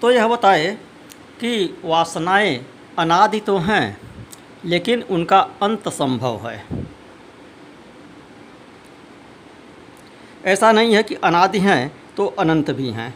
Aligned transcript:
तो 0.00 0.10
यह 0.10 0.28
बताए 0.28 0.78
कि 1.40 1.80
वासनाएँ 1.84 2.66
अनादि 2.98 3.40
तो 3.40 3.58
हैं, 3.58 4.00
लेकिन 4.64 5.02
उनका 5.02 5.40
अंत 5.40 5.88
संभव 5.88 6.48
है। 6.48 6.64
ऐसा 10.44 10.72
नहीं 10.72 10.94
है 10.94 11.02
कि 11.02 11.14
अनादि 11.14 11.58
हैं 11.58 12.02
तो 12.16 12.26
अनंत 12.26 12.70
भी 12.70 12.90
हैं। 12.90 13.14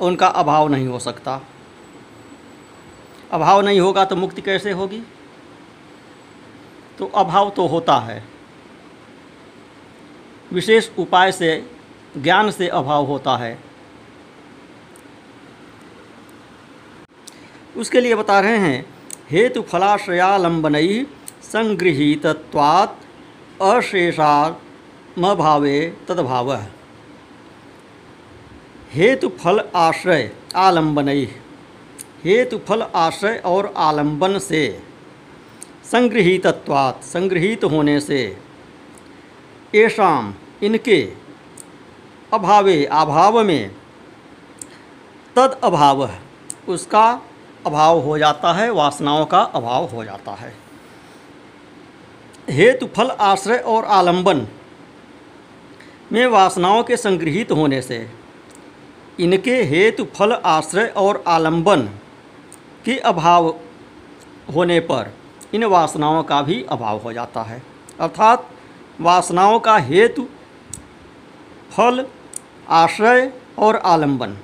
उनका 0.00 0.26
अभाव 0.26 0.68
नहीं 0.68 0.86
हो 0.86 0.98
सकता। 0.98 1.40
अभाव 3.32 3.60
नहीं 3.60 3.80
होगा 3.80 4.04
तो 4.04 4.16
मुक्ति 4.16 4.42
कैसे 4.42 4.72
होगी? 4.72 5.02
तो 6.98 7.06
अभाव 7.06 7.50
तो 7.50 7.66
होता 7.66 7.96
है। 7.96 8.24
विशेष 10.52 10.90
उपाय 10.98 11.32
से, 11.32 11.70
ज्ञान 12.16 12.50
से 12.50 12.68
अभाव 12.68 13.04
होता 13.04 13.36
है। 13.36 13.65
उसके 17.76 18.00
लिए 18.00 18.14
बता 18.14 18.40
रहे 18.40 18.56
हैं, 18.56 18.86
हेतु 19.30 19.62
फलाश्रयालंबनई 19.62 21.06
संगृहीतत्वात् 21.42 23.04
अशेषात्मभावे 23.62 25.96
तदभाव। 26.08 26.66
हेतु 28.92 29.28
फल 29.28 29.60
आश्रय 29.76 30.32
आलंबन। 30.56 31.26
हेतु 32.24 32.58
फल 32.58 32.82
आश्रय 32.82 33.42
और 33.44 33.74
आलंबन 33.76 34.38
से। 34.38 34.82
संगृहीतत्वात् 35.84 37.04
संगृहीत 37.04 37.64
होने 37.64 38.00
से। 38.00 38.38
येषाम 39.74 40.34
इनके 40.62 41.12
अभावे 42.32 42.84
अभाव 42.84 43.44
में 43.44 43.70
तद 45.36 45.60
अभाव 45.64 46.10
उसका 46.68 47.22
अभाव 47.66 47.98
हो 47.98 48.18
जाता 48.18 48.52
है, 48.52 48.70
वासनाओं 48.70 49.24
का 49.26 49.40
अभाव 49.40 49.84
हो 49.84 50.04
जाता 50.04 50.32
है। 50.32 50.54
हेतु, 52.50 52.86
फल, 52.86 53.10
आश्रय 53.10 53.56
और 53.56 53.84
आलंबन 53.84 54.46
में 56.12 56.26
वासनाओं 56.26 56.82
के 56.82 56.96
संग्रहित 56.96 57.52
होने 57.52 57.82
से 57.82 58.08
इनके 59.20 59.62
हेतु, 59.62 60.04
फल, 60.14 60.32
आश्रय 60.32 60.86
और 60.96 61.22
आलंबन 61.26 61.82
के 62.84 62.98
अभाव 62.98 63.48
होने 64.54 64.80
पर 64.80 65.12
इन 65.54 65.64
वासनाओं 65.64 66.22
का 66.22 66.42
भी 66.42 66.64
अभाव 66.68 66.98
हो 66.98 67.12
जाता 67.12 67.42
है। 67.42 67.62
अर्थात 68.00 68.48
वासनाओं 69.00 69.58
का 69.60 69.76
हेतु, 69.78 70.26
फल, 71.70 72.06
आश्रय 72.68 73.32
और 73.58 73.76
आलंबन। 73.76 74.36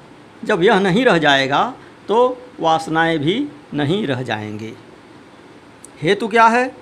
जब 0.44 0.62
यह 0.62 0.78
नहीं 0.80 1.04
रह 1.04 1.18
जाएगा 1.18 1.62
तो 2.08 2.16
वासनाएँ 2.62 3.18
भी 3.18 3.48
नहीं 3.74 4.06
रह 4.06 4.22
जाएँगी। 4.22 4.74
हेतु 6.02 6.28
क्या 6.28 6.46
है? 6.46 6.76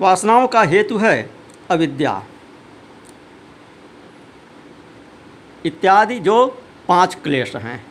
वासनाओं 0.00 0.48
का 0.48 0.62
हेतु 0.62 0.98
है 0.98 1.30
अविद्या। 1.70 2.22
इत्यादि 5.64 6.18
जो 6.18 6.62
पाँच 6.88 7.14
क्लेश 7.14 7.56
हैं। 7.56 7.86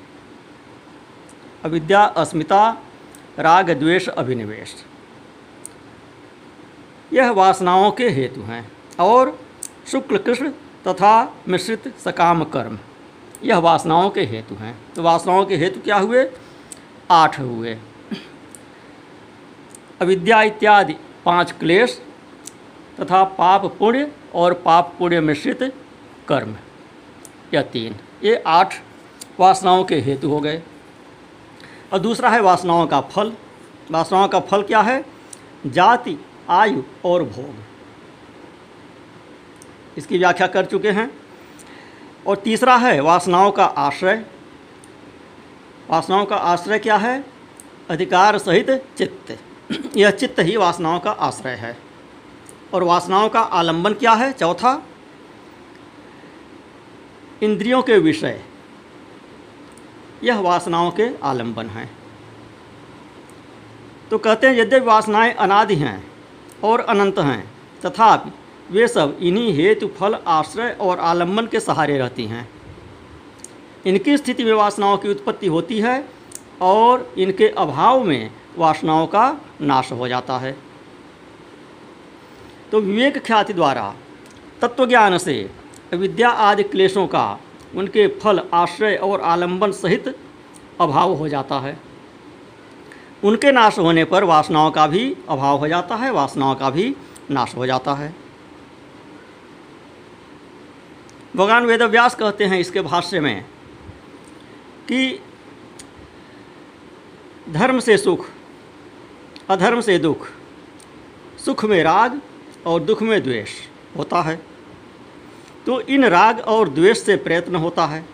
अविद्या, 1.66 2.04
अस्मिता, 2.04 2.78
राग, 3.40 3.72
द्वेष, 3.72 4.08
अभिनिवेश। 4.10 4.86
यह 7.14 7.32
वासनाओं 7.32 7.92
के 7.92 8.10
हेतु 8.10 8.42
हैं 8.42 8.72
और 9.00 9.40
शुक्ल, 9.88 10.18
कृष्ण 10.18 10.50
तथा 10.88 11.36
मिश्रित 11.48 11.98
सकाम 11.98 12.44
कर्म। 12.44 12.80
यह 13.44 13.58
वासनाओं 13.58 14.10
के 14.10 14.22
हेतु 14.22 14.56
हैं। 14.56 14.78
तो 14.96 15.04
वासनाओं 15.04 15.46
के 15.46 15.56
हेतु 15.58 15.80
क्या 15.80 15.98
हुए? 15.98 16.32
आठ 17.12 17.40
हुए। 17.40 17.78
अविद्या 20.02 20.42
इत्यादि 20.42 20.94
पाँच 21.26 21.52
क्लेश 21.52 22.02
तथा 23.00 23.24
पाप 23.24 23.66
पुण्य 23.66 24.12
और 24.36 24.54
पाप 24.54 24.96
पुण्य 25.00 25.22
मिश्रित 25.22 25.64
कर्म। 26.28 26.56
या 27.54 27.62
तीन। 27.62 27.96
ये 28.24 28.44
आठ 28.48 28.74
वासनाओं 29.40 29.84
के 29.84 29.96
हेतु 29.96 30.30
हो 30.30 30.40
गए। 30.40 30.64
और 31.94 32.00
दूसरा 32.00 32.30
है 32.30 32.42
वासनाओं 32.42 32.88
का 32.88 33.02
फल। 33.02 33.34
वासनाओं 33.92 34.28
का 34.28 34.40
फल 34.40 34.64
क्या 34.64 34.82
है? 34.82 35.06
जाति, 35.68 36.26
आयु 36.50 36.84
और 37.06 37.24
भोग। 37.24 37.56
इसकी 39.98 40.18
व्याख्या 40.18 40.48
कर 40.48 40.66
चुके 40.66 40.92
हैं। 40.92 41.12
और 42.28 42.38
तीसरा 42.38 42.78
है 42.78 43.00
वासनाओं 43.00 43.52
का 43.52 43.66
आश्रय। 43.66 44.26
वासनाओं 45.90 46.26
का 46.26 46.36
आश्रय 46.36 46.80
क्या 46.80 46.98
है? 46.98 47.26
अधिकार 47.90 48.38
सहित 48.38 48.72
चित्त। 48.98 49.40
यह 49.98 50.12
चित्त 50.12 50.40
ही 50.40 50.58
वासनाओं 50.58 51.00
का 51.00 51.12
आश्रय 51.12 51.52
है। 51.52 51.78
और 52.74 52.84
वासनाओं 52.84 53.30
का 53.30 53.40
आलंबन 53.40 53.94
क्या 53.94 54.12
है? 54.12 54.32
चौथा, 54.32 54.84
इंद्रियों 57.44 57.82
के 57.82 57.98
विषय। 57.98 58.42
यह 60.24 60.40
वासनाओं 60.40 60.92
के 60.92 61.10
आलंबन 61.24 61.68
हैं। 61.68 61.98
तो 64.12 64.18
कहते 64.18 64.48
हैं, 64.48 64.56
यद्यपि 64.56 64.86
वासनाएँ 64.86 65.34
अनादि 65.34 65.76
हैं 65.76 66.12
और 66.64 66.80
अनंत 66.80 67.20
हैं, 67.20 67.52
तथापि 67.86 68.32
वे 68.74 68.88
सब 68.88 69.18
इन्हीं 69.22 69.54
हेतु 69.54 69.88
फल, 69.88 70.16
आश्रय 70.28 70.78
और 70.82 71.00
आलंबन 71.00 71.48
के 71.48 71.60
सहारे 71.60 71.98
रहती 71.98 72.26
हैं। 72.26 72.50
इनकी 73.88 74.18
स्थिति 74.18 74.44
में 74.44 74.54
वासनाओं 74.54 74.98
की 74.98 75.10
उत्पत्ति 75.10 75.48
होती 75.48 75.80
है 75.80 76.04
और 76.62 77.14
इनके 77.18 77.48
अभाव 77.48 78.04
में 78.04 78.32
वासनाओं 78.58 79.08
का 79.08 79.30
नाश 79.62 79.92
हो 79.92 80.08
जाता 80.08 80.38
है। 80.38 80.56
तो 82.72 82.80
विवेक 82.80 83.18
ख्याति 83.18 83.54
द्वारा 83.54 83.94
तत्वज्ञान 84.62 85.18
से 85.18 85.50
विद्या 85.94 86.30
आदि 86.30 86.64
क्लेशों 86.64 87.08
का 87.08 87.40
उनके 87.76 88.08
फल, 88.08 88.42
आश्रय 88.54 88.96
और 88.96 89.22
आलंबन 89.22 89.72
सहित 89.72 90.16
अभाव 90.82 91.14
हो 91.14 91.28
जाता 91.28 91.60
है। 91.60 91.78
उनके 93.24 93.52
नाश 93.52 93.78
होने 93.80 94.04
पर 94.06 94.24
वासनाओं 94.24 94.72
का 94.72 94.88
भी 94.88 95.16
अभाव 95.30 95.58
हो 95.58 95.68
जाता 95.68 95.96
है, 95.96 96.12
वासनाओं 96.12 96.56
का 96.56 96.70
भी 96.70 96.96
नाश 97.32 97.56
हो 97.56 97.66
जाता 97.66 97.94
है। 97.94 98.16
भगवान 101.36 101.66
वेदव्यास 101.66 102.16
कहते 102.16 102.46
हैं 102.46 102.60
इसके 102.60 102.82
भाष्य 102.82 103.20
में 103.20 103.46
कि 104.90 105.20
धर्म 107.50 107.80
से 107.80 107.98
सुख, 107.98 108.26
अधर्म 109.50 109.82
से 109.82 109.98
दुख, 110.00 110.28
सुख 111.46 111.64
में 111.66 111.82
राग 111.84 112.20
और 112.66 112.80
दुख 112.80 113.02
में 113.02 113.22
द्वेष 113.24 113.50
होता 113.98 114.22
है। 114.22 114.40
तो 115.66 115.80
इन 115.82 116.06
राग 116.06 116.40
और 116.40 116.70
द्वेष 116.70 117.00
से 117.00 117.16
प्रयत्न 117.18 117.56
होता 117.56 117.86
है। 117.86 118.06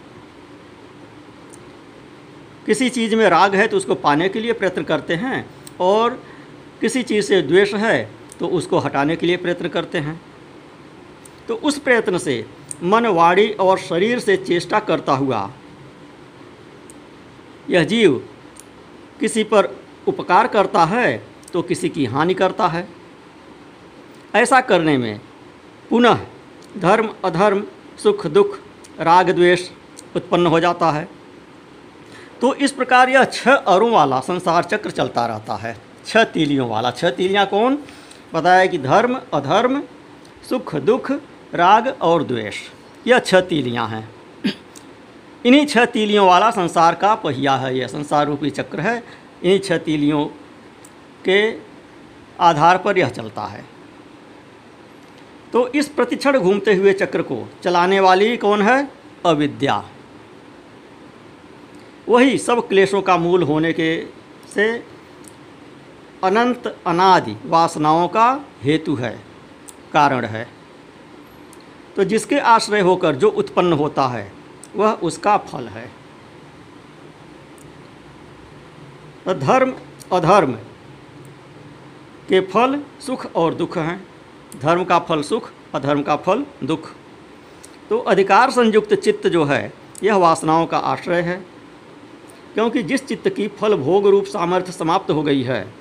किसी 2.65 2.89
चीज़ 2.89 3.15
में 3.15 3.25
राग 3.29 3.55
है 3.55 3.67
तो 3.67 3.77
उसको 3.77 3.95
पाने 3.95 4.29
के 4.29 4.39
लिए 4.39 4.53
प्रयत्न 4.53 4.83
करते 4.83 5.15
हैं 5.15 5.45
और 5.79 6.21
किसी 6.81 7.03
चीज़ 7.03 7.25
से 7.25 7.41
द्वेष 7.41 7.73
है 7.73 8.09
तो 8.39 8.47
उसको 8.47 8.79
हटाने 8.79 9.15
के 9.15 9.27
लिए 9.27 9.37
प्रयत्न 9.37 9.67
करते 9.67 9.97
हैं। 9.97 10.19
तो 11.47 11.55
उस 11.55 11.79
प्रयत्न 11.79 12.17
से 12.17 12.45
मन, 12.83 13.05
वाणी 13.07 13.49
और 13.49 13.77
शरीर 13.79 14.19
से 14.19 14.37
चेष्टा 14.37 14.79
करता 14.79 15.13
हुआ 15.13 15.49
यह 17.69 17.83
जीव 17.83 18.29
किसी 19.19 19.43
पर 19.43 19.67
उपकार 20.07 20.47
करता 20.47 20.83
है 20.85 21.27
तो 21.53 21.61
किसी 21.61 21.89
की 21.89 22.05
हानि 22.05 22.33
करता 22.33 22.67
है। 22.67 22.87
ऐसा 24.35 24.61
करने 24.61 24.97
में 24.97 25.19
पुनः 25.89 26.19
धर्म, 26.77 27.13
अधर्म, 27.25 27.63
सुख, 28.03 28.27
दुख, 28.27 28.57
राग, 28.99 29.29
द्वेष 29.29 29.69
उत्पन्न 30.15 30.47
हो 30.47 30.59
जाता 30.59 30.91
है। 30.91 31.07
तो 32.41 32.53
इस 32.55 32.71
प्रकार 32.71 33.09
यह 33.09 33.23
छह 33.23 33.53
अरों 33.53 33.91
वाला 33.91 34.19
संसार 34.19 34.63
चक्र 34.63 34.91
चलता 34.91 35.25
रहता 35.25 35.55
है। 35.55 35.77
छह 36.05 36.23
तीलियों 36.23 36.69
वाला। 36.69 36.91
छह 36.91 37.09
तीलियाँ 37.09 37.45
कौन? 37.45 37.77
बताया 38.33 38.65
कि 38.65 38.77
धर्म, 38.77 39.19
अधर्म, 39.33 39.83
सुख, 40.49 40.75
दुख, 40.75 41.11
राग 41.53 41.87
और 42.01 42.23
द्वेष। 42.23 42.55
यह 43.07 43.19
छह 43.19 43.41
तीलियाँ 43.41 43.87
हैं। 43.87 44.12
इन्हीं 45.45 45.65
छह 45.65 45.85
तीलियों 45.85 46.27
वाला 46.27 46.51
संसार 46.51 46.95
का 46.95 47.15
पहिया 47.15 47.55
है, 47.55 47.77
यह 47.77 47.87
संसार 47.87 48.27
रूपी 48.27 48.49
चक्र 48.49 48.79
है। 48.79 48.97
इन्हीं 49.43 49.59
छह 49.59 49.77
तीलियों 49.77 50.25
के 51.25 51.39
आधार 52.39 52.77
पर 52.77 52.97
यह 52.97 53.09
चलता 53.09 53.41
है। 53.41 53.63
तो 55.53 55.67
इस 55.67 55.87
प्रतिक्षण 55.87 56.39
घूमते 56.39 56.73
हुए 56.73 56.93
चक्र 56.93 57.21
को 57.21 57.49
चलाने 57.63 57.99
वाली 57.99 58.37
कौन 58.37 58.61
है? 58.61 58.87
अविद्या। 59.25 59.83
वही 62.09 62.37
सब 62.37 62.67
क्लेशों 62.67 63.01
का 63.01 63.17
मूल 63.17 63.43
होने 63.43 63.73
के 63.73 64.05
से 64.53 64.71
अनंत 66.23 66.67
अनादि 66.87 67.35
वासनाओं 67.45 68.07
का 68.07 68.45
हेतु 68.63 68.95
है, 68.95 69.19
कारण 69.93 70.25
है। 70.25 70.47
तो 71.95 72.03
जिसके 72.03 72.39
आश्रय 72.39 72.79
होकर 72.79 73.15
जो 73.15 73.29
उत्पन्न 73.29 73.73
होता 73.73 74.07
है 74.07 74.31
वह 74.75 74.91
उसका 74.91 75.37
फल 75.37 75.67
है। 75.67 75.91
धर्म 79.27 79.75
अधर्म 80.11 80.51
के 82.29 82.41
फल 82.41 82.83
सुख 82.99 83.35
और 83.35 83.53
दुख 83.53 83.77
हैं। 83.77 84.07
धर्म 84.59 84.83
का 84.83 84.99
फल 84.99 85.21
सुख, 85.21 85.51
अधर्म 85.75 86.01
का 86.01 86.15
फल 86.15 86.45
दुख। 86.63 86.89
तो 87.89 87.99
अधिकार 87.99 88.51
संयुक्त 88.51 88.93
चित्त 88.93 89.27
जो 89.27 89.43
है, 89.43 89.73
यह 90.03 90.15
वासनाओं 90.15 90.65
का 90.65 90.77
आश्रय 90.77 91.21
है। 91.21 91.45
क्योंकि 92.53 92.83
जिस 92.83 93.07
चित्त 93.07 93.29
की 93.29 93.47
फल 93.47 93.75
भोग 93.75 94.07
रूप 94.07 94.25
सामर्थ्य 94.25 94.71
समाप्त 94.71 95.11
हो 95.11 95.23
गई 95.23 95.43
है, 95.43 95.73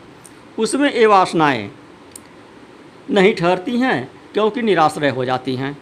उसमें 0.59 0.95
ये 0.95 1.07
वासनाएँ 1.07 1.73
नहीं 3.11 3.35
ठहरती 3.35 3.79
हैं, 3.79 4.13
क्योंकि 4.33 4.63
निराश्रय 4.63 5.09
हो 5.09 5.25
जाती 5.25 5.57
हैं। 5.57 5.82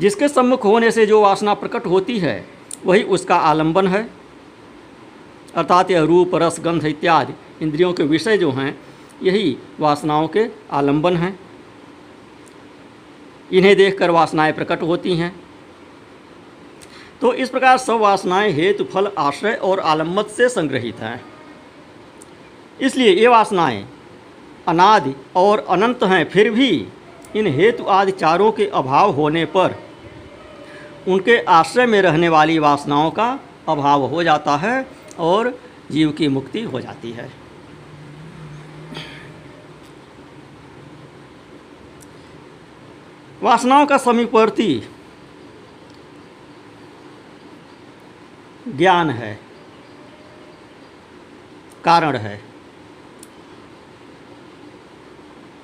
जिसके 0.00 0.28
सम्मुख 0.28 0.64
होने 0.64 0.90
से 0.90 1.06
जो 1.06 1.20
वासना 1.20 1.54
प्रकट 1.54 1.86
होती 1.86 2.18
है, 2.18 2.46
वही 2.86 3.02
उसका 3.02 3.36
आलंबन 3.36 3.86
है। 3.86 4.10
अर्थात 5.54 5.90
यह 5.90 6.00
रूप, 6.00 6.34
रस, 6.34 6.60
गंध 6.60 6.84
इत्यादि 6.84 7.32
इंद्रियों 7.62 7.92
के 7.92 8.02
विषय 8.02 8.38
जो 8.38 8.50
हैं, 8.50 8.78
यही 9.22 9.56
वासनाओं 9.80 10.28
के 10.28 10.46
आलंबन 10.72 11.16
हैं। 11.16 11.40
इन्हें 13.52 13.76
देखकर 13.76 14.10
वासनाएँ 14.10 14.52
प्रकट 14.52 14.82
होती 14.82 15.16
हैं। 15.16 15.40
तो 17.20 17.34
इस 17.34 17.50
प्रकार 17.50 17.78
सब 17.78 17.92
वासनाएँ 17.92 18.52
हेतु, 18.52 18.84
फल, 18.84 19.10
आश्रय 19.18 19.52
और 19.52 19.80
आलम्बत 19.80 20.26
से 20.26 20.48
संग्रहित 20.48 20.96
हैं। 20.96 21.24
इसलिए 22.80 23.10
ये 23.10 23.26
वासनाएँ 23.26 23.88
अनादि 24.68 25.14
और 25.36 25.58
अनंत 25.58 26.02
हैं, 26.02 26.24
फिर 26.24 26.50
भी 26.50 26.88
इन 27.36 27.46
हेतु 27.46 27.84
आदि 27.84 28.12
चारों 28.12 28.52
के 28.52 28.66
अभाव 28.66 29.10
होने 29.10 29.44
पर 29.44 29.87
उनके 31.08 31.38
आश्रय 31.38 31.86
में 31.86 32.00
रहने 32.02 32.28
वाली 32.28 32.58
वासनाओं 32.58 33.10
का 33.10 33.28
अभाव 33.68 34.04
हो 34.04 34.22
जाता 34.22 34.56
है 34.56 34.86
और 35.18 35.58
जीव 35.90 36.10
की 36.12 36.28
मुक्ति 36.28 36.62
हो 36.62 36.80
जाती 36.80 37.10
है। 37.12 37.30
वासनाओं 43.42 43.86
का 43.86 43.96
समीपवर्ती 43.98 44.82
ज्ञान 48.68 49.10
है, 49.10 49.38
कारण 51.84 52.16
है। 52.16 52.40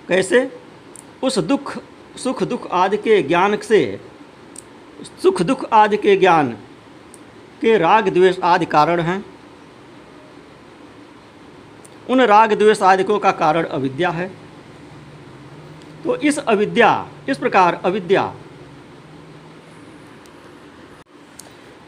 कैसे? 0.09 0.51
उस 1.23 1.39
दुख, 1.39 1.77
सुख 2.17 2.43
दुख 2.43 2.67
आदि 2.73 2.97
के 2.97 3.23
ज्ञान 3.23 3.57
से 3.57 4.01
सुख 5.03 5.43
दुख 5.43 5.65
आदि 5.73 5.97
के 5.97 6.17
ज्ञान 6.17 6.53
के 7.61 7.79
राग 7.79 8.09
द्वेष 8.09 8.39
आदि 8.41 8.67
कारण 8.67 9.01
हैं। 9.01 9.25
उन 12.11 12.21
राग 12.21 12.53
द्वेष 12.53 12.83
आदिकों 12.83 13.19
का 13.19 13.33
कारण 13.33 13.65
अविद्या 13.65 14.11
है। 14.11 14.29
तो 16.05 16.17
इस 16.17 16.39
अविद्या, 16.39 17.09
इस 17.29 17.39
प्रकार 17.39 17.75
अविद्या 17.75 18.35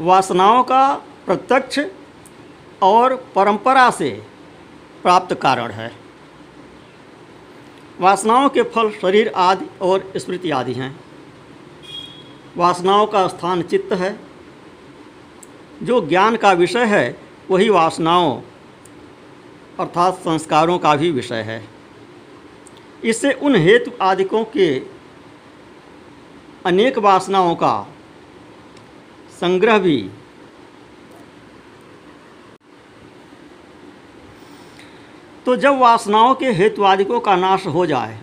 वासनाओं 0.01 0.63
का 0.63 0.95
प्रत्यक्ष 1.27 1.81
और 2.83 3.17
परंपरा 3.35 3.91
से 3.91 4.23
प्राप्त 5.03 5.35
कारण 5.35 5.71
है। 5.71 5.93
वासनाओं 8.01 8.49
के 8.49 8.63
फल 8.63 8.91
शरीर 8.91 9.33
आदि 9.37 9.67
और 9.83 10.13
स्मृति 10.17 10.51
आदि 10.51 10.73
हैं। 10.73 11.06
वासनाओं 12.57 13.07
का 13.07 13.27
स्थान 13.29 13.63
चित्त 13.63 13.93
है। 13.93 14.19
जो 15.83 16.01
ज्ञान 16.09 16.37
का 16.37 16.53
विषय 16.53 16.85
है, 16.85 17.17
वही 17.51 17.69
वासनाओं 17.69 18.41
अर्थात 19.81 20.15
संस्कारों 20.15 20.79
का 20.79 20.95
भी 20.97 21.11
विषय 21.11 21.43
है। 21.43 21.65
इससे 23.05 23.33
उन 23.33 23.57
हेतु 23.57 23.91
आदिकों 24.01 24.45
के 24.45 24.69
अनेक 26.67 26.99
वासनाओं 26.99 27.55
का 27.55 27.89
संग्रह 29.41 29.79
भी 29.79 29.99
तो 35.47 35.57
जब 35.57 35.79
वासनाओं 35.79 36.35
के 36.35 36.51
हेतु 36.53 36.83
आदिकों 36.83 37.21
का 37.21 37.37
नाश 37.37 37.67
हो 37.67 37.85
जाए, 37.87 38.19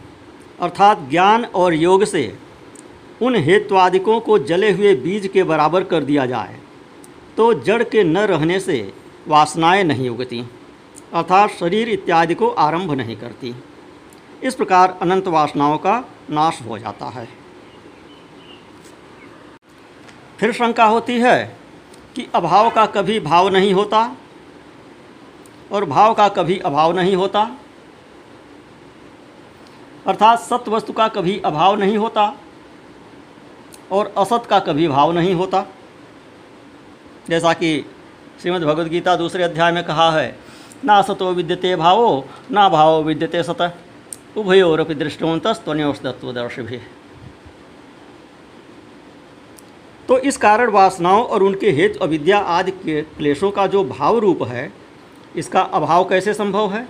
अर्थात 0.62 1.08
ज्ञान 1.10 1.46
और 1.46 1.74
योग 1.74 2.04
से 2.04 2.24
उन 3.24 3.36
हेत्वादिकों 3.38 4.20
को 4.20 4.38
जले 4.42 4.72
हुए 4.72 4.94
बीज 4.96 5.28
के 5.28 5.44
बराबर 5.44 5.84
कर 5.84 6.04
दिया 6.04 6.26
जाए 6.26 6.60
तो 7.38 7.54
जड़ 7.62 7.84
के 7.84 8.04
न 8.04 8.18
रहने 8.28 8.60
से 8.60 8.82
वासनाएँ 9.28 9.84
नहीं 9.84 10.10
उगती, 10.10 10.40
अर्थात 11.14 11.52
शरीर 11.52 11.90
इत्यादि 11.90 12.36
को 12.36 12.50
आरंभ 12.50 12.92
नहीं 12.94 13.16
करती। 13.18 13.54
इस 14.44 14.56
प्रकार 14.56 14.98
अनंत 15.02 15.28
वासनाओं 15.28 15.78
का 15.78 16.04
नाश 16.32 16.60
हो 16.62 16.78
जाता 16.80 17.06
है। 17.10 17.28
फिर 20.40 20.52
शंका 20.52 20.86
होती 20.86 21.20
है 21.20 21.44
कि 22.16 22.28
अभाव 22.36 22.70
का 22.70 22.86
कभी 22.88 23.20
भाव 23.22 23.50
नहीं 23.50 23.74
होता 23.74 24.00
और 25.72 25.86
भाव 25.86 26.14
का 26.14 26.28
कभी 26.30 26.58
अभाव 26.60 26.96
नहीं 26.96 27.16
होता, 27.16 27.50
अर्थात 30.08 30.40
सत्य 30.40 30.72
वस्तु 30.72 30.94
का 30.94 31.08
कभी 31.10 31.40
अभाव 31.46 31.80
नहीं 31.80 31.98
होता। 31.98 32.34
और 33.92 34.14
असत 34.18 34.46
का 34.50 34.60
कभी 34.60 34.88
भाव 34.88 35.12
नहीं 35.12 35.34
होता। 35.36 35.66
जैसा 37.30 37.54
कि 37.54 37.86
श्रीमद् 38.42 38.64
भगवद 38.64 38.88
गीता 38.88 39.16
दूसरे 39.16 39.44
अध्याय 39.44 39.72
में 39.72 39.84
कहा 39.84 40.10
है, 40.12 40.36
ना 40.86 41.02
सतो 41.02 41.32
विद्यते 41.34 41.76
भावो, 41.76 42.26
ना 42.52 42.68
भावो 42.70 43.02
विद्यते 43.04 43.44
सत। 43.44 43.62
उभयोरपि 44.38 44.96
दृष्टवंतस्तन्योस्तत्वदर्शी 44.96 46.62
भी 46.62 46.80
तो 50.10 50.18
इस 50.20 50.38
कारण 50.38 50.70
वासनाओं 50.70 51.24
और 51.24 51.44
उनके 51.44 51.72
हेतु 51.72 52.00
अविद्या 52.00 52.38
आदि 52.38 52.72
के 52.74 53.02
क्लेशों 53.02 53.52
का 53.52 53.66
जो 53.68 53.84
भाव 53.84 54.18
रूप 54.18 54.44
है, 54.44 54.72
इसका 55.36 55.62
अभाव 55.62 56.04
कैसे 56.10 56.34
संभव 56.34 56.74
है? 56.74 56.88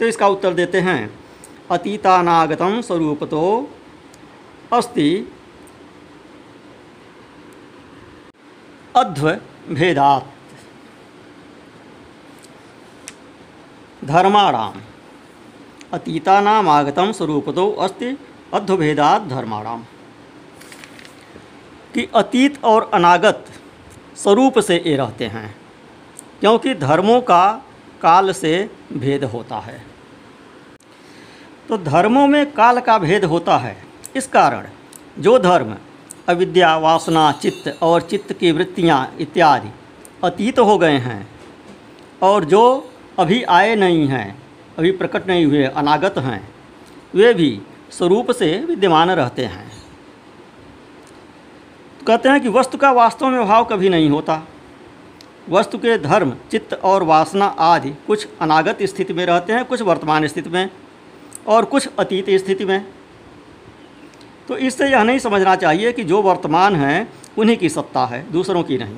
तो 0.00 0.06
इसका 0.06 0.28
उत्तर 0.28 0.54
देते 0.54 0.80
हैं 0.80 1.10
अतीतानागतम 1.70 2.80
स्वरूप 2.80 3.22
तो 3.24 3.42
अस्ति। 4.72 5.32
अध्व 8.96 9.30
भेदात 9.68 10.32
धर्माणाम। 14.04 14.80
अतीतानाम 15.92 17.12
स्वरूप 17.12 17.48
तो 17.50 17.70
अस्ति। 17.72 18.16
अध्वभेदात 18.54 19.22
धर्माणाम। 19.22 19.84
कि 21.94 22.08
अतीत 22.14 22.62
और 22.64 22.90
अनागत 22.94 23.44
स्वरूप 24.16 24.58
से 24.58 24.76
ये 24.86 24.96
रहते 24.96 25.26
हैं, 25.26 25.54
क्योंकि 26.40 26.74
धर्मों 26.74 27.20
का 27.20 27.64
काल 28.02 28.32
से 28.32 28.70
भेद 28.92 29.24
होता 29.24 29.58
है। 29.58 29.93
तो 31.68 31.76
धर्मों 31.78 32.26
में 32.28 32.52
काल 32.52 32.80
का 32.80 32.98
भेद 32.98 33.24
होता 33.24 33.56
है। 33.58 33.76
इस 34.16 34.26
कारण 34.26 34.66
जो 35.18 35.38
धर्म, 35.38 35.74
अविद्या, 36.28 36.76
वासना, 36.76 37.30
चित्त 37.32 37.78
और 37.82 38.02
चित्त 38.02 38.32
की 38.32 38.52
वृत्तियाँ 38.52 39.16
इत्यादि 39.20 39.68
अतीत 40.24 40.58
हो 40.58 40.76
गए 40.78 40.98
हैं 40.98 41.26
और 42.22 42.44
जो 42.44 42.90
अभी 43.18 43.42
आए 43.42 43.74
नहीं 43.76 44.06
हैं, 44.08 44.36
अभी 44.78 44.90
प्रकट 44.92 45.26
नहीं 45.26 45.44
हुए, 45.46 45.64
अनागत 45.64 46.14
हैं, 46.18 46.48
वे 47.14 47.32
भी 47.34 47.60
स्वरूप 47.90 48.30
से 48.30 48.58
विद्यमान 48.58 49.10
रहते 49.10 49.44
हैं। 49.44 49.68
तो 52.00 52.06
कहते 52.06 52.28
हैं 52.28 52.40
कि 52.40 52.48
वस्तु 52.48 52.78
का 52.78 52.90
वास्तव 52.92 53.28
में 53.28 53.44
भाव 53.46 53.64
कभी 53.64 53.88
नहीं 53.88 54.08
होता। 54.10 54.40
वस्तु 55.48 55.78
के 55.78 55.98
धर्म, 55.98 56.32
चित्त 56.50 56.74
और 56.74 57.02
वासना 57.02 57.46
आदि 57.46 57.90
कुछ 58.06 58.26
अनागत 58.40 58.78
स्थिति 58.82 59.12
में 59.12 59.24
रहते 59.26 59.52
हैं, 59.52 59.64
कुछ 59.64 59.82
वर्तमान 59.82 60.26
स्थिति 60.26 60.50
में 60.50 60.70
और 61.46 61.64
कुछ 61.64 61.88
अतीत 61.98 62.30
स्थिति 62.30 62.64
में। 62.64 62.86
तो 64.48 64.56
इससे 64.56 64.88
यह 64.88 65.02
नहीं 65.02 65.18
समझना 65.18 65.56
चाहिए 65.56 65.92
कि 65.92 66.04
जो 66.04 66.22
वर्तमान 66.22 66.76
हैं, 66.76 67.12
उन्हीं 67.38 67.56
की 67.56 67.68
सत्ता 67.68 68.06
है, 68.06 68.32
दूसरों 68.32 68.62
की 68.62 68.78
नहीं। 68.78 68.96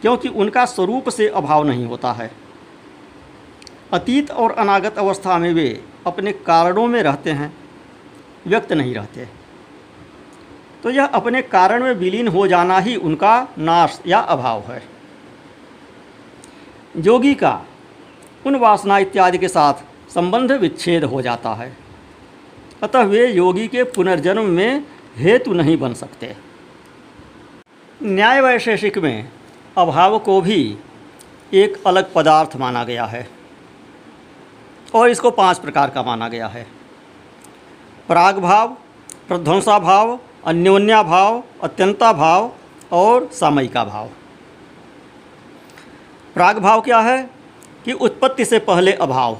क्योंकि 0.00 0.28
उनका 0.28 0.64
स्वरूप 0.64 1.08
से 1.08 1.28
अभाव 1.28 1.64
नहीं 1.64 1.86
होता 1.86 2.12
है। 2.12 2.30
अतीत 3.92 4.30
और 4.30 4.52
अनागत 4.52 4.98
अवस्था 4.98 5.38
में 5.38 5.54
वे 5.54 5.84
अपने 6.06 6.32
कारणों 6.32 6.86
में 6.86 7.02
रहते 7.02 7.30
हैं, 7.30 7.56
व्यक्त 8.46 8.72
नहीं 8.72 8.94
रहते। 8.94 9.28
तो 10.82 10.90
यह 10.90 11.04
अपने 11.04 11.42
कारण 11.42 11.82
में 11.82 11.92
विलीन 11.92 12.28
हो 12.28 12.46
जाना 12.46 12.78
ही 12.78 12.96
उनका 12.96 13.48
नाश 13.58 14.00
या 14.06 14.18
अभाव 14.18 14.60
है। 14.60 14.82
योगी 16.96 17.34
का 17.34 17.64
उन 18.46 18.56
वासना 18.56 18.98
इत्यादि 18.98 19.38
के 19.38 19.48
साथ 19.48 19.74
संबंध 20.14 20.52
विच्छेद 20.52 21.04
हो 21.04 21.22
जाता 21.22 21.54
है। 21.54 21.76
अतः 22.82 23.02
वे 23.02 23.26
योगी 23.26 23.66
के 23.68 23.84
पुनर्जन्म 23.84 24.44
में 24.50 24.84
हेतु 25.16 25.52
नहीं 25.52 25.76
बन 25.76 25.94
सकते। 25.94 26.34
न्याय 28.00 28.40
वैशेषिक 28.40 28.98
में 28.98 29.28
अभाव 29.78 30.18
को 30.18 30.40
भी 30.40 30.76
एक 31.52 31.82
अलग 31.86 32.12
पदार्थ 32.14 32.56
माना 32.56 32.84
गया 32.84 33.04
है 33.04 33.28
और 34.94 35.10
इसको 35.10 35.30
पाँच 35.30 35.58
प्रकार 35.58 35.90
का 35.90 36.02
माना 36.02 36.28
गया 36.28 36.46
है। 36.46 36.66
प्राग 38.08 38.38
भाव 38.38 38.76
प्रध्वंसा 39.28 39.78
भाव 39.78 40.18
अन्योन्या 40.44 41.02
भाव 41.02 41.42
अत्यंता 41.62 42.12
भाव 42.12 42.50
और 42.92 43.28
सामयिका 43.32 43.84
भाव 43.84 44.08
प्राग 46.34 46.58
भाव 46.58 46.80
क्या 46.80 46.98
है 47.00 47.22
कि 47.84 47.92
उत्पत्ति 47.92 48.44
से 48.44 48.58
पहले 48.60 48.92
अभाव। 48.94 49.38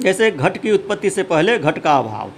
जैसे 0.00 0.30
घट 0.30 0.56
की 0.58 0.70
उत्पत्ति 0.72 1.10
से 1.10 1.22
पहले 1.24 1.58
घट 1.58 1.78
का 1.78 1.96
अभाव। 1.98 2.30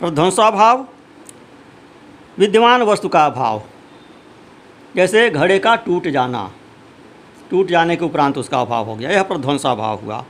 प्रध्वंसाभाव, 0.00 0.86
विद्यमान 2.38 2.82
वस्तु 2.82 3.08
का 3.08 3.24
अभाव, 3.26 3.62
जैसे 4.94 5.28
घड़े 5.30 5.58
का 5.58 5.74
टूट 5.76 6.08
जाना, 6.08 6.50
टूट 7.50 7.68
जाने 7.68 7.96
के 7.96 8.04
उपरांत 8.04 8.38
उसका 8.38 8.60
अभाव 8.60 8.86
हो 8.86 8.94
गया, 8.96 9.10
यह 9.10 9.22
प्रध्वंसाभाव 9.22 10.04
हुआ। 10.04 10.24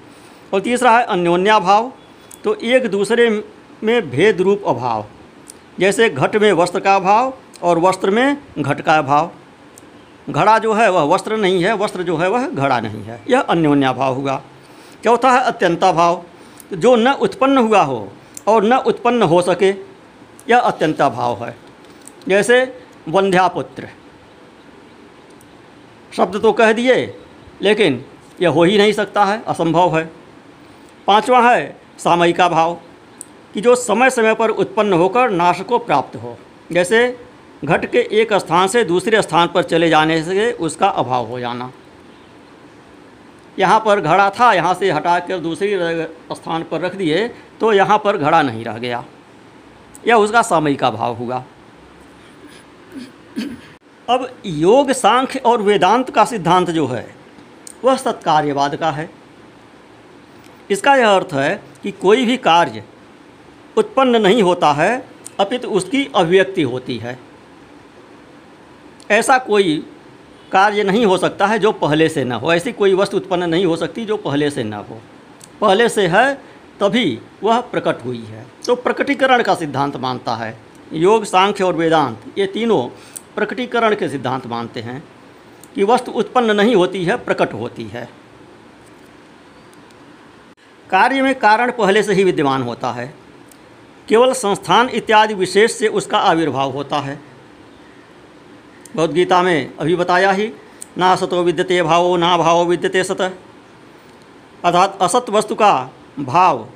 और 0.54 0.61
तीसरा 0.61 0.90
है 0.90 1.04
अन्योन्याभाव 1.04 1.92
तो 2.44 2.54
एक 2.54 2.87
दूसरे 2.90 3.28
में 3.82 4.11
भेद 4.11 4.40
रूप 4.40 4.62
अभाव, 4.66 5.04
जैसे 5.80 6.09
घट 6.11 6.37
में 6.37 6.52
वस्त्र 6.52 6.80
का 6.80 6.94
अभाव 6.97 7.32
और 7.62 7.78
वस्त्र 7.78 8.11
में 8.11 8.37
घट 8.59 8.80
का 8.80 8.97
अभाव। 8.99 9.30
घड़ा 10.31 10.59
जो 10.59 10.73
है 10.73 10.91
वह 10.91 11.03
वस्त्र 11.03 11.37
नहीं 11.37 11.65
है, 11.65 11.77
वस्त्र 11.77 12.03
जो 12.03 12.17
है 12.17 12.31
वह 12.31 12.49
घड़ा 12.49 12.81
नहीं 12.81 13.03
है। 13.03 13.23
यह 13.31 13.41
अन्योन्याभाव 13.41 14.15
हुआ। 14.15 14.43
चौथा 15.05 15.31
है 15.31 15.41
अत्यंताभाव 15.41 16.23
जो 16.73 16.97
न 16.97 17.09
उत्पन्न 17.09 17.59
हुआ 17.59 17.83
हो 17.83 18.12
और 18.49 18.65
न 18.65 18.73
उत्पन्न 18.73 19.23
हो 19.23 19.43
सके, 19.43 19.71
यह 20.50 20.59
अत्यंता 20.59 21.09
भाव 21.09 21.45
है। 21.45 21.57
जैसे 22.29 22.81
वंध्यापुत्र। 23.09 23.89
शब्द 26.17 26.43
तो 26.43 26.53
कह 26.53 26.73
दिए, 26.73 27.19
लेकिन 27.62 28.05
यह 28.43 28.49
हो 28.49 28.65
ही 28.65 28.79
नहीं 28.79 28.93
सकता 28.93 29.25
है, 29.25 29.43
असंभव 29.47 29.99
है। 29.99 30.11
पांचवा 31.07 31.50
है 31.50 31.81
सामयिका 31.99 32.49
भाव, 32.49 32.79
कि 33.55 33.61
जो 33.61 33.75
समय 33.75 34.11
समय 34.11 34.35
पर 34.35 34.50
उत्पन्न 34.50 34.93
होकर 34.93 35.31
नाश 35.31 35.61
को 35.61 35.79
प्राप्त 35.79 36.17
हो। 36.17 36.37
जैसे 36.73 37.21
घट 37.62 37.85
के 37.87 37.99
एक 38.21 38.33
स्थान 38.35 38.69
से 38.69 38.83
दूसरे 38.85 39.21
स्थान 39.23 39.49
पर 39.49 39.62
चले 39.64 39.88
जाने 39.90 40.23
से 40.23 40.50
उसका 40.61 40.88
अभाव 40.88 41.26
हो 41.26 41.40
जाना। 41.40 41.71
यहाँ 43.59 43.79
पर 43.81 44.00
घड़ा 44.00 44.29
था, 44.31 44.52
यहाँ 44.52 44.75
से 44.75 44.90
हटा 44.90 45.19
कर 45.21 45.38
दूसरी 45.38 45.75
स्थान 46.33 46.62
पर 46.62 46.81
रख 46.81 46.95
दिए 46.97 47.26
तो 47.61 47.73
यहाँ 47.73 47.99
पर 47.99 48.17
घड़ा 48.17 48.43
नहीं 48.43 48.64
रह 48.64 48.79
गया। 48.79 49.05
यह 50.07 50.14
उसका 50.17 50.43
सामयिका 50.43 50.90
भाव 50.90 51.14
हुआ। 51.17 51.43
अब 54.09 54.29
योग, 54.47 54.90
सांख्य 54.93 55.38
और 55.40 55.62
वेदांत 55.62 56.11
का 56.11 56.25
सिद्धांत 56.25 56.71
जो 56.71 56.87
है, 56.87 57.07
वह 57.85 57.97
सत्कार्यवाद 57.99 58.76
का 58.76 58.90
है। 58.90 59.09
इसका 60.71 60.95
यह 60.97 61.09
अर्थ 61.09 61.33
है 61.35 61.62
कि 61.83 61.90
कोई 61.93 62.25
भी 62.26 62.37
कार्य 62.38 62.85
उत्पन्न 63.76 64.21
नहीं 64.23 64.43
होता 64.43 64.73
है, 64.73 65.02
अपितु 65.40 65.69
उसकी 65.71 66.05
अभिव्यक्ति 66.14 66.62
होती 66.64 66.97
है। 66.99 67.19
ऐसा 69.11 69.38
कोई 69.38 69.87
कार्य 70.52 70.83
नहीं 70.83 71.07
हो 71.07 71.19
सकता 71.19 71.47
है 71.47 71.59
जो 71.59 71.73
पहले 71.73 72.09
से 72.09 72.25
न 72.25 72.33
हो। 72.33 72.52
ऐसी 72.52 72.73
कोई 72.73 72.95
वस्तु 72.95 73.17
उत्पन्न 73.17 73.45
नहीं 73.45 73.67
हो 73.67 73.76
सकती 73.76 74.05
जो 74.05 74.17
पहले 74.17 74.50
से 74.50 74.64
न 74.64 74.73
हो। 74.73 75.02
पहले 75.61 75.88
से 75.88 76.07
है, 76.07 76.35
तभी 76.81 77.19
वह 77.43 77.61
प्रकट 77.61 78.05
हुई 78.05 78.23
है। 78.25 78.47
तो 78.67 78.75
प्रकटीकरण 78.75 79.43
का 79.43 79.55
सिद्धांत 79.55 79.97
मानता 79.97 80.35
है। 80.35 80.59
योग, 80.93 81.25
सांख्य 81.25 81.64
और 81.64 81.75
वेदांत, 81.75 82.21
ये 82.38 82.47
तीनों 82.47 82.83
प्रकटीकरण 83.35 83.95
के 83.95 84.09
सिद्धांत 84.09 84.47
मानते 84.47 84.81
हैं 84.81 85.05
कि 85.75 85.85
वस्तु 85.85 86.12
उत्पन्न 86.12 86.57
नहीं 86.57 86.75
होती 86.76 87.05
है, 87.05 87.17
प्रकट 87.17 87.52
होती 87.52 87.85
है। 87.85 88.09
कार्य 90.90 91.23
में 91.23 91.35
कारण 91.35 91.71
पहले 91.71 92.02
से 92.02 92.14
ही 92.14 92.25
विद्यमान 92.25 92.62
होता 92.62 92.93
है। 92.93 93.14
केवल 94.09 94.33
संस्थान 94.33 94.88
इत्यादि 94.88 95.35
विशेष 95.35 95.73
से 95.73 95.88
उसका 95.88 96.19
आविर्भाव 96.19 96.71
होता 96.71 96.99
है। 96.99 97.30
भगवदगीता 98.97 99.42
में 99.42 99.76
अभी 99.78 99.97
बताया 99.97 100.30
ही, 100.30 100.52
ना 100.99 101.16
सतो 101.16 101.42
विद्यते 101.42 101.82
भावो, 101.82 102.16
ना 102.16 102.37
भावो 102.37 102.64
विद्यते 102.64 103.04
सत। 103.04 103.20
अर्थात 104.64 104.99
असत 105.02 105.26
वस्तु 105.30 105.54
का 105.54 105.90
भाव 106.20 106.68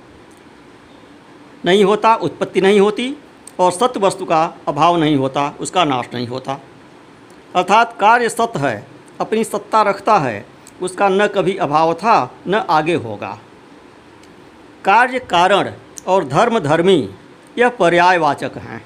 नहीं 1.65 1.85
होता, 1.85 2.15
उत्पत्ति 2.15 2.61
नहीं 2.61 2.81
होती, 2.81 3.17
और 3.61 3.73
सत्य 3.73 4.01
वस्तु 4.01 4.25
का 4.25 4.55
अभाव 4.69 4.97
नहीं 4.97 5.17
होता, 5.17 5.55
उसका 5.61 5.85
नाश 5.85 6.07
नहीं 6.15 6.29
होता। 6.29 6.61
अर्थात 7.57 7.97
कार्य 8.01 8.29
सत्य 8.29 8.59
है, 8.59 8.87
अपनी 9.21 9.45
सत्ता 9.45 9.83
रखता 9.83 10.19
है, 10.19 10.47
उसका 10.83 11.09
न 11.09 11.27
कभी 11.27 11.57
अभाव 11.57 11.95
था, 11.95 12.35
न 12.47 12.55
आगे 12.55 12.95
होगा। 12.95 13.39
कार्य 14.85 15.19
कारण 15.19 15.73
और 16.07 16.25
धर्म 16.25 16.59
धर्मी, 16.59 17.09
यह 17.59 17.69
पर्यायवाचक 17.69 18.53
हैं। 18.57 18.85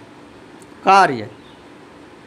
कार्य 0.85 1.31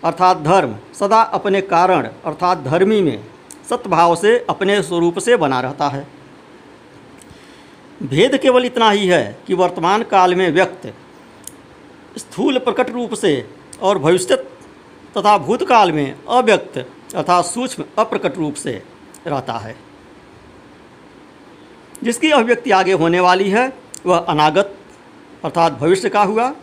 अर्थात 0.03 0.37
धर्म, 0.37 0.75
सदा 0.99 1.21
अपने 1.21 1.61
कारण, 1.61 2.07
अर्थात 2.25 2.57
धर्मी 2.57 3.01
में 3.01 3.23
सत्भाव 3.69 4.15
से, 4.15 4.45
अपने 4.49 4.81
स्वरूप 4.83 5.19
से 5.19 5.35
बना 5.37 5.59
रहता 5.61 5.87
है। 5.87 6.07
भेद 8.03 8.37
केवल 8.37 8.65
इतना 8.65 8.89
ही 8.89 9.07
है 9.07 9.37
कि 9.47 9.53
वर्तमान 9.53 10.03
काल 10.03 10.35
में 10.35 10.51
व्यक्त, 10.51 10.93
स्थूल 12.17 12.57
प्रकट 12.59 12.89
रूप 12.89 13.13
से 13.13 13.49
और 13.81 13.99
भविष्य 13.99 14.35
तथा 15.17 15.37
भूतकाल 15.37 15.91
में 15.91 16.15
अव्यक्त, 16.29 16.77
अर्थात 17.15 17.45
सूक्ष्म, 17.45 17.83
अप्रकट 17.97 18.37
रूप 18.37 18.53
से 18.53 18.83
रहता 19.27 19.53
है। 19.53 19.75
जिसकी 22.03 22.31
अभिव्यक्ति 22.31 22.71
आगे 22.71 22.93
होने 22.93 23.19
वाली 23.19 23.49
है, 23.49 23.73
वह 24.05 24.17
अनागत, 24.17 24.75
अर्थात 25.45 25.73
भविष्य 25.73 26.09
का 26.09 26.23
हुआ 26.23 26.53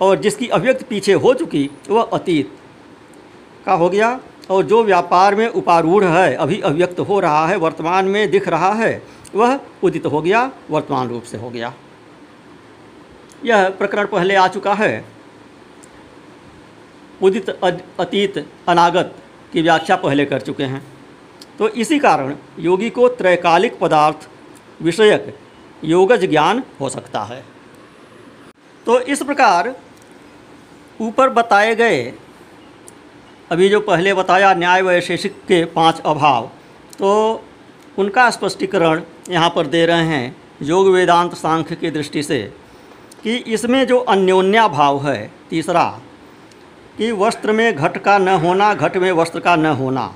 और 0.00 0.16
जिसकी 0.16 0.48
अभिव्यक्ति 0.48 0.84
पीछे 0.84 1.12
हो 1.12 1.34
चुकी, 1.34 1.70
वह 1.88 2.02
अतीत। 2.02 2.52
का 3.66 3.72
हो 3.72 3.88
गया, 3.88 4.20
और 4.50 4.62
जो 4.62 4.84
व्यापार 4.84 5.34
में 5.34 5.48
उपारूढ़ 5.48 6.04
है, 6.04 6.34
अभी 6.34 6.60
अभिव्यक्त 6.60 7.00
हो 7.00 7.20
रहा 7.20 7.46
है, 7.46 7.56
वर्तमान 7.56 8.04
में 8.04 8.30
दिख 8.30 8.48
रहा 8.48 8.72
है, 8.72 9.02
वह 9.34 9.60
उदित 9.82 10.06
हो 10.06 10.22
गया, 10.22 10.52
वर्तमान 10.70 11.08
रूप 11.08 11.22
से 11.22 11.38
हो 11.38 11.50
गया। 11.50 11.74
यह 13.44 13.68
प्रकरण 13.68 14.06
पहले 14.06 14.34
आ 14.34 14.48
चुका 14.48 14.74
है। 14.74 15.04
उदित 17.22 17.50
अतीत, 18.00 18.46
अनागत 18.68 19.14
की 19.52 19.62
व्याख्या 19.62 19.96
पहले 19.96 20.24
कर 20.24 20.40
चुके 20.40 20.64
हैं। 20.64 20.86
तो 21.58 21.68
इसी 21.68 21.98
कारण 21.98 22.36
योगी 22.58 22.90
को 22.90 23.08
त्रैकालिक 23.08 23.78
पदार्थ 23.78 24.28
विषयक 24.82 25.38
योगज 25.84 26.24
ज्ञान 26.24 26.62
हो 26.80 26.88
सकता 26.88 27.22
है। 27.22 27.44
तो 28.86 29.00
इस 29.00 29.22
प्रकार 29.22 29.76
ऊपर 31.00 31.28
बताए 31.30 31.74
गए, 31.74 32.02
अभी 33.50 33.68
जो 33.68 33.80
पहले 33.82 34.14
बताया 34.14 34.52
न्याय 34.54 34.82
वैशेषिक 34.82 35.34
के 35.48 35.64
पाँच 35.66 36.00
अभाव 36.02 36.50
तो 36.98 37.42
उनका 37.98 38.28
स्पष्टीकरण 38.30 39.02
यहाँ 39.30 39.50
पर 39.50 39.66
दे 39.66 39.84
रहे 39.86 40.04
हैं 40.04 40.36
योग 40.62 40.88
वेदांत 40.88 41.34
सांख्य 41.34 41.76
की 41.76 41.90
दृष्टि 41.90 42.22
से, 42.22 42.40
कि 43.22 43.36
इसमें 43.36 43.86
जो 43.86 43.98
अन्योन्या 43.98 44.66
भाव 44.68 45.06
है, 45.06 45.30
तीसरा, 45.50 45.84
कि 46.98 47.10
वस्त्र 47.12 47.52
में 47.52 47.74
घट 47.74 47.98
का 47.98 48.18
न 48.18 48.28
होना, 48.36 48.72
घट 48.74 48.96
में 48.96 49.10
वस्त्र 49.12 49.40
का 49.40 49.56
न 49.56 49.66
होना 49.76 50.12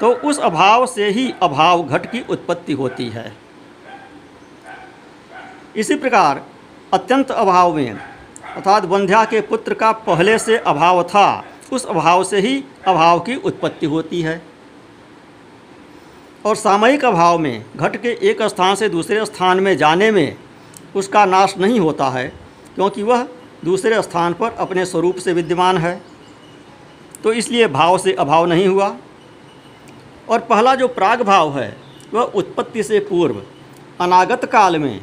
तो 0.00 0.12
उस 0.22 0.38
अभाव 0.40 0.86
से 0.86 1.08
ही 1.08 1.32
अभाव 1.42 1.82
घट 1.84 2.06
की 2.06 2.20
उत्पत्ति 2.30 2.72
होती 2.72 3.08
है। 3.08 3.32
इसी 5.76 5.94
प्रकार 5.96 6.42
अत्यंत 6.92 7.30
अभाव 7.32 7.74
में 7.76 7.96
अर्थात 8.56 8.84
बंध्या 8.84 9.24
के 9.24 9.40
पुत्र 9.40 9.74
का 9.74 9.92
पहले 9.92 10.38
से 10.38 10.56
अभाव 10.58 11.02
था, 11.02 11.44
उस 11.72 11.84
अभाव 11.86 12.24
से 12.24 12.40
ही 12.40 12.64
अभाव 12.86 13.20
की 13.20 13.36
उत्पत्ति 13.36 13.86
होती 13.86 14.22
है। 14.22 14.42
और 16.46 16.56
सामयिक 16.56 17.04
अभाव 17.04 17.38
में, 17.38 17.64
घट 17.76 17.96
के 17.96 18.08
एक 18.08 18.42
स्थान 18.42 18.74
से 18.74 18.88
दूसरे 18.88 19.26
स्थान 19.26 19.60
में 19.60 19.76
जाने 19.76 20.10
में 20.10 20.36
उसका 20.96 21.24
नाश 21.24 21.54
नहीं 21.58 21.80
होता 21.80 22.08
है, 22.08 22.28
क्योंकि 22.74 23.02
वह 23.02 23.28
दूसरे 23.64 24.02
स्थान 24.02 24.32
पर 24.32 24.50
अपने 24.50 24.86
स्वरूप 24.86 25.16
से 25.16 25.32
विद्यमान 25.32 25.78
है। 25.78 26.02
तो 27.22 27.32
इसलिए 27.32 27.68
भाव 27.68 27.98
से 27.98 28.12
अभाव 28.12 28.46
नहीं 28.46 28.66
हुआ। 28.66 28.96
और 30.28 30.38
पहला 30.38 30.74
जो 30.74 30.88
प्राग 30.88 31.22
भाव 31.22 31.58
है, 31.58 31.76
वह 32.14 32.22
उत्पत्ति 32.22 32.82
से 32.82 32.98
पूर्व, 33.00 33.42
अनागत 34.00 34.44
काल 34.44 34.78
में, 34.78 35.00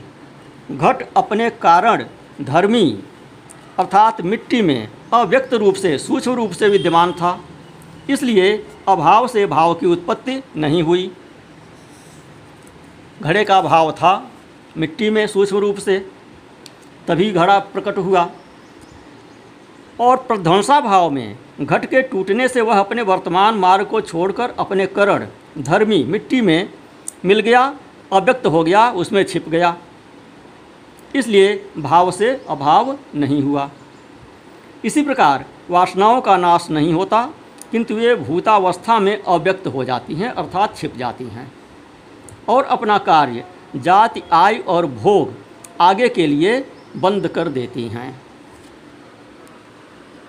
घट 0.71 1.07
अपने 1.17 1.49
कारण, 1.49 2.05
धर्मी 2.41 3.03
अर्थात 3.81 4.21
मिट्टी 4.21 4.61
में 4.61 4.87
अव्यक्त 5.13 5.53
रूप 5.53 5.75
से, 5.75 5.97
सूक्ष्म 5.97 6.31
रूप 6.31 6.51
से 6.51 6.67
विद्यमान 6.69 7.11
था। 7.11 7.39
इसलिए 8.09 8.65
अभाव 8.87 9.27
से 9.27 9.45
भाव 9.45 9.73
की 9.73 9.85
उत्पत्ति 9.85 10.43
नहीं 10.57 10.83
हुई। 10.83 11.11
घड़े 13.21 13.43
का 13.45 13.61
भाव 13.61 13.91
था 13.91 14.31
मिट्टी 14.77 15.09
में 15.09 15.25
सूक्ष्म 15.27 15.57
रूप 15.57 15.77
से, 15.77 15.97
तभी 17.07 17.31
घड़ा 17.31 17.59
प्रकट 17.59 17.97
हुआ। 17.97 18.29
और 19.99 20.17
प्रध्वंसा 20.17 20.79
भाव 20.81 21.09
में 21.09 21.37
घट 21.61 21.85
के 21.85 22.01
टूटने 22.01 22.47
से 22.47 22.61
वह 22.61 22.79
अपने 22.79 23.01
वर्तमान 23.01 23.55
मार्ग 23.55 23.85
को 23.85 24.01
छोड़कर 24.01 24.53
अपने 24.59 24.87
करण, 24.87 25.25
धर्मी 25.57 26.03
मिट्टी 26.03 26.41
में 26.41 26.69
मिल 27.25 27.39
गया, 27.39 27.73
अव्यक्त 28.13 28.45
हो 28.45 28.63
गया, 28.63 28.91
उसमें 28.91 29.23
छिप 29.23 29.49
गया। 29.49 29.77
इसलिए 31.15 31.71
भाव 31.77 32.11
से 32.11 32.45
अभाव 32.49 32.97
नहीं 33.15 33.41
हुआ। 33.43 33.69
इसी 34.85 35.01
प्रकार 35.01 35.45
वासनाओं 35.69 36.21
का 36.21 36.37
नाश 36.37 36.69
नहीं 36.71 36.93
होता, 36.93 37.29
किंतु 37.71 37.95
वे 37.95 38.15
भूतावस्था 38.15 38.99
में 38.99 39.23
अव्यक्त 39.23 39.67
हो 39.67 39.83
जाती 39.83 40.15
हैं, 40.15 40.29
अर्थात 40.29 40.77
छिप 40.77 40.95
जाती 40.97 41.23
हैं। 41.23 41.51
और 42.49 42.63
अपना 42.63 42.97
कार्य 42.97 43.43
जाति, 43.75 44.21
आय 44.33 44.57
और 44.57 44.85
भोग 44.85 45.33
आगे 45.81 46.09
के 46.09 46.27
लिए 46.27 46.65
बंद 46.97 47.27
कर 47.27 47.47
देती 47.47 47.87
हैं। 47.87 48.21